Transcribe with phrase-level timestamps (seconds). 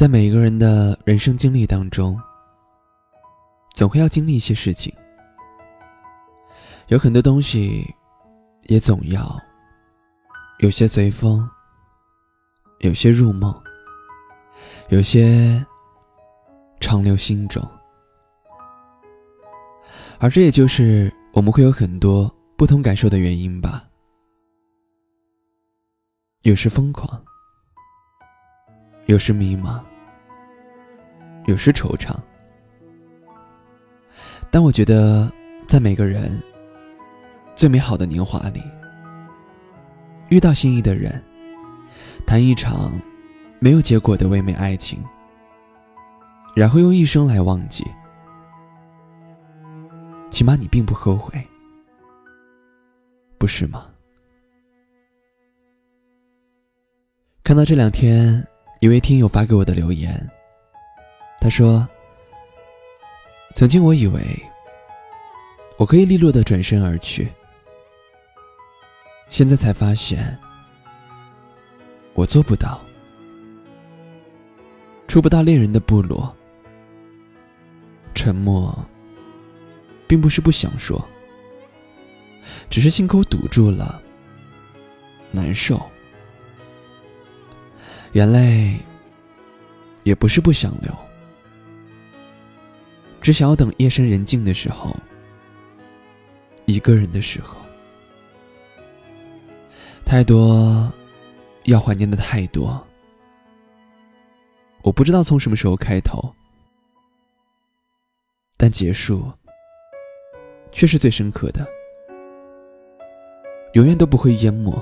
[0.00, 2.18] 在每一个人的人生经历当中，
[3.74, 4.90] 总会要经历一些事情，
[6.86, 7.86] 有很多东西，
[8.62, 9.38] 也总要
[10.60, 11.46] 有些随风，
[12.78, 13.54] 有些入梦，
[14.88, 15.62] 有些
[16.80, 17.62] 长留心中，
[20.18, 23.84] 而这也就是我们会有很多不同感受的原因吧。
[26.40, 27.22] 有时疯狂，
[29.04, 29.78] 有时迷茫。
[31.46, 32.14] 有时惆怅，
[34.50, 35.30] 但我觉得，
[35.66, 36.40] 在每个人
[37.56, 38.62] 最美好的年华里，
[40.28, 41.20] 遇到心仪的人，
[42.26, 42.92] 谈一场
[43.58, 45.02] 没有结果的唯美爱情，
[46.54, 47.84] 然后用一生来忘记，
[50.30, 51.44] 起码你并不后悔，
[53.38, 53.86] 不是吗？
[57.42, 58.46] 看到这两天
[58.80, 60.30] 一位听友发给我的留言。
[61.40, 61.88] 他说
[63.56, 64.20] ：“曾经我以为
[65.78, 67.26] 我可以利落的转身而去，
[69.30, 70.38] 现在才发现
[72.12, 72.78] 我做不到。
[75.08, 76.32] 触不到恋人的部落，
[78.14, 78.78] 沉默，
[80.06, 81.02] 并不是不想说，
[82.68, 84.00] 只是心口堵住了，
[85.32, 85.80] 难受。
[88.12, 88.78] 眼泪
[90.04, 90.94] 也不是不想流。”
[93.20, 94.96] 只想要等夜深人静的时候，
[96.64, 97.58] 一个人的时候，
[100.04, 100.90] 太多
[101.64, 102.82] 要怀念的太多，
[104.82, 106.34] 我不知道从什么时候开头，
[108.56, 109.30] 但结束
[110.72, 111.66] 却是最深刻的，
[113.74, 114.72] 永远都不会淹没。